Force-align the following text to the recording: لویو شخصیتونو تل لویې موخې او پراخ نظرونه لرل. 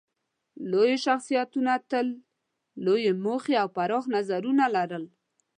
لویو 0.71 0.97
شخصیتونو 1.05 1.73
تل 1.91 2.07
لویې 2.85 3.11
موخې 3.23 3.55
او 3.61 3.67
پراخ 3.75 4.03
نظرونه 4.15 4.63
لرل. 4.75 5.05